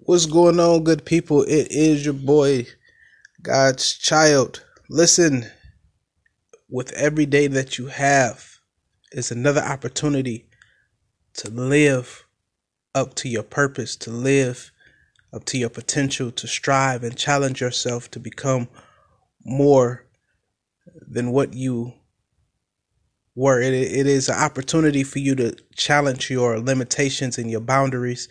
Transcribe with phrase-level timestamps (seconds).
[0.00, 1.42] What's going on, good people?
[1.42, 2.66] It is your boy,
[3.42, 4.64] God's child.
[4.88, 5.50] Listen,
[6.70, 8.58] with every day that you have
[9.10, 10.48] is another opportunity
[11.34, 12.24] to live
[12.94, 14.70] up to your purpose, to live
[15.32, 18.68] up to your potential, to strive and challenge yourself to become
[19.44, 20.06] more
[21.06, 21.92] than what you
[23.34, 23.60] were.
[23.60, 28.28] It, it is an opportunity for you to challenge your limitations and your boundaries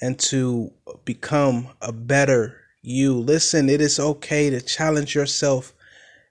[0.00, 0.72] and to
[1.04, 3.14] become a better you.
[3.14, 5.72] Listen, it is okay to challenge yourself.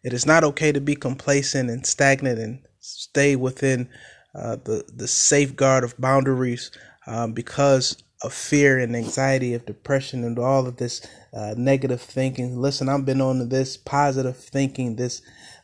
[0.03, 3.89] It is not okay to be complacent and stagnant and stay within
[4.33, 6.71] uh, the the safeguard of boundaries
[7.05, 12.57] um, because of fear and anxiety, of depression, and all of this uh, negative thinking.
[12.59, 15.21] Listen, I've been on this positive thinking, this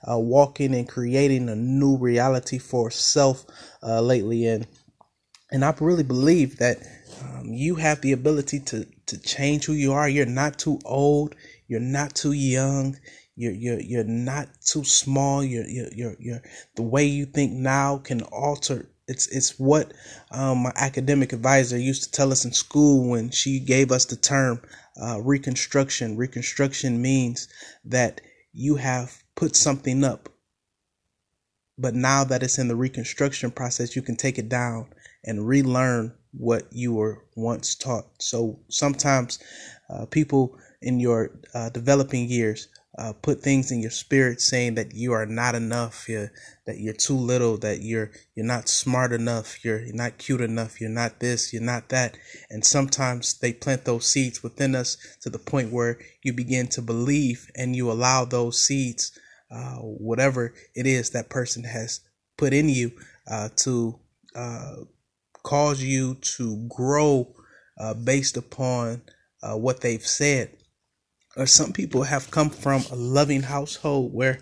[0.09, 3.45] uh, walking and creating a new reality for self
[3.84, 4.68] uh, lately, and
[5.52, 6.77] and I really believe that
[7.21, 10.09] um, you have the ability to to change who you are.
[10.09, 11.35] You're not too old.
[11.68, 12.98] You're not too young.
[13.35, 15.43] You're you're you're not too small.
[15.43, 16.43] You're you're you're, you're
[16.76, 18.90] the way you think now can alter.
[19.07, 19.93] It's it's what
[20.32, 24.15] um, my academic advisor used to tell us in school when she gave us the
[24.17, 24.62] term
[25.01, 26.17] uh, reconstruction.
[26.17, 27.48] Reconstruction means
[27.85, 28.21] that
[28.54, 30.29] you have put something up,
[31.77, 34.87] but now that it's in the reconstruction process, you can take it down
[35.23, 38.05] and relearn what you were once taught.
[38.20, 39.39] So sometimes
[39.89, 42.67] uh, people in your uh, developing years
[42.98, 46.31] uh, put things in your spirit saying that you are not enough, you're,
[46.65, 50.81] that you're too little, that you're you're not smart enough, you're, you're not cute enough,
[50.81, 52.17] you're not this, you're not that,
[52.49, 56.81] and sometimes they plant those seeds within us to the point where you begin to
[56.81, 59.11] believe and you allow those seeds,
[59.51, 62.01] uh, whatever it is that person has
[62.37, 62.91] put in you,
[63.29, 63.99] uh, to
[64.35, 64.75] uh,
[65.44, 67.34] cause you to grow
[67.79, 69.01] uh, based upon
[69.41, 70.51] uh, what they've said.
[71.35, 74.39] Or some people have come from a loving household where,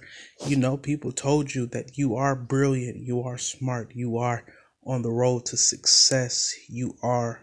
[0.47, 4.45] you know, people told you that you are brilliant, you are smart, you are
[4.85, 7.41] on the road to success, you are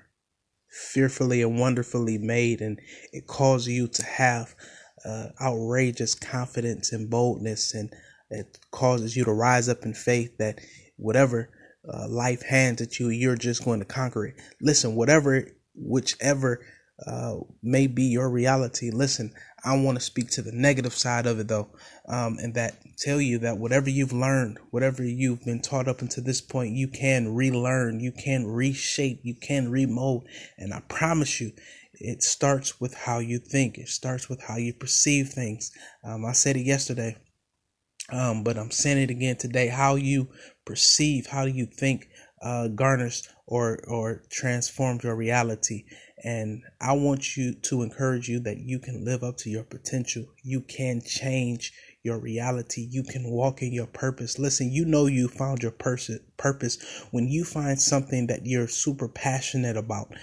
[0.70, 2.80] fearfully and wonderfully made, and
[3.12, 4.54] it calls you to have
[5.04, 7.92] uh, outrageous confidence and boldness, and
[8.30, 10.58] it causes you to rise up in faith that
[10.96, 11.50] whatever
[11.92, 14.34] uh, life hands at you, you're just going to conquer it.
[14.60, 16.64] Listen, whatever, whichever
[17.06, 18.90] uh, may be your reality.
[18.90, 19.32] Listen,
[19.64, 21.70] I want to speak to the negative side of it though,
[22.08, 26.24] um, and that tell you that whatever you've learned, whatever you've been taught up until
[26.24, 30.26] this point, you can relearn, you can reshape, you can remold,
[30.58, 31.52] and I promise you,
[31.94, 33.78] it starts with how you think.
[33.78, 35.70] It starts with how you perceive things.
[36.04, 37.16] Um, I said it yesterday.
[38.10, 39.68] Um, but I'm saying it again today.
[39.68, 40.28] How you
[40.64, 42.08] perceive, how you think,
[42.42, 45.84] uh, garners or or transforms your reality.
[46.24, 50.26] And I want you to encourage you that you can live up to your potential.
[50.42, 51.72] You can change
[52.04, 52.86] your reality.
[52.90, 54.38] You can walk in your purpose.
[54.38, 56.78] Listen, you know you found your pers- purpose
[57.10, 60.14] when you find something that you're super passionate about,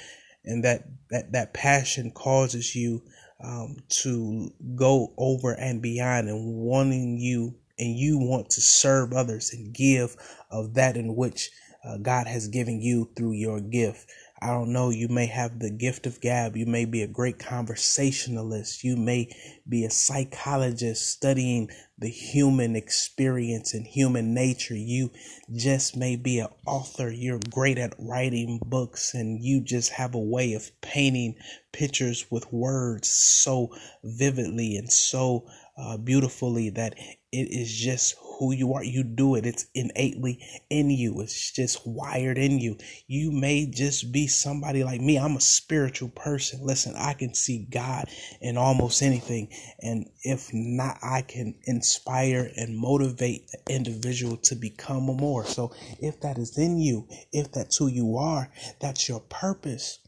[0.46, 3.04] and that that that passion causes you
[3.44, 9.54] um, to go over and beyond and wanting you and you want to serve others
[9.54, 10.16] and give
[10.52, 11.50] of that in which
[11.84, 14.12] uh, God has given you through your gift.
[14.42, 16.56] I don't know, you may have the gift of gab.
[16.56, 18.86] You may be a great conversationalist.
[18.86, 19.36] You may
[19.68, 24.78] be a psychologist studying the human experience and human nature.
[24.78, 25.12] You
[25.54, 27.12] just may be an author.
[27.12, 31.36] You're great at writing books and you just have a way of painting
[31.74, 35.46] pictures with words so vividly and so
[35.78, 38.84] uh, beautifully that it is just who you are.
[38.84, 39.46] You do it.
[39.46, 41.20] It's innately in you.
[41.20, 42.78] It's just wired in you.
[43.06, 45.20] You may just be somebody like me.
[45.20, 46.62] I'm a spiritual person.
[46.64, 49.50] Listen, I can see God in almost anything.
[49.82, 55.46] And if not, I can inspire and motivate the individual to become more.
[55.46, 60.00] So if that is in you, if that's who you are, that's your purpose.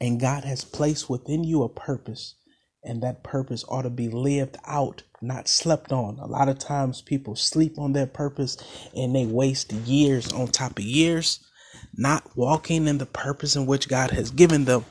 [0.00, 2.36] And God has placed within you a purpose
[2.84, 6.18] and that purpose ought to be lived out, not slept on.
[6.20, 8.56] A lot of times people sleep on their purpose
[8.94, 11.40] and they waste years on top of years
[11.96, 14.84] not walking in the purpose in which God has given them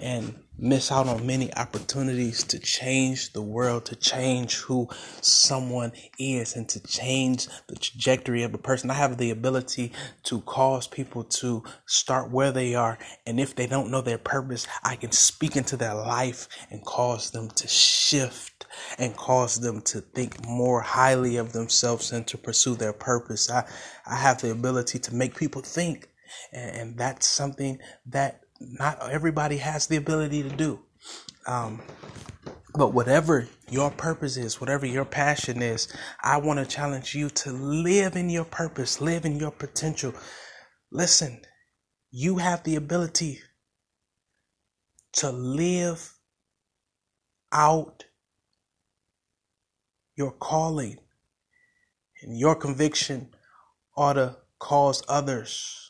[0.00, 4.88] and miss out on many opportunities to change the world, to change who
[5.20, 8.90] someone is, and to change the trajectory of a person.
[8.90, 9.92] I have the ability
[10.24, 14.66] to cause people to start where they are, and if they don't know their purpose,
[14.82, 18.66] I can speak into their life and cause them to shift
[18.98, 23.50] and cause them to think more highly of themselves and to pursue their purpose.
[23.50, 23.66] I,
[24.06, 26.08] I have the ability to make people think
[26.52, 30.80] and, and that's something that not everybody has the ability to do.
[31.46, 31.82] Um,
[32.74, 35.88] but whatever your purpose is, whatever your passion is,
[36.22, 40.12] I want to challenge you to live in your purpose, live in your potential.
[40.90, 41.40] Listen,
[42.10, 43.40] you have the ability
[45.14, 46.14] to live
[47.52, 48.04] out
[50.16, 50.98] your calling
[52.22, 53.30] and your conviction
[53.96, 55.85] ought to cause others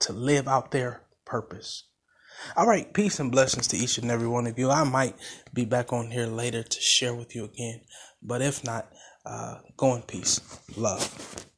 [0.00, 1.84] to live out their purpose.
[2.56, 4.70] All right, peace and blessings to each and every one of you.
[4.70, 5.14] I might
[5.52, 7.82] be back on here later to share with you again,
[8.22, 8.90] but if not,
[9.26, 10.40] uh, go in peace.
[10.76, 11.49] Love.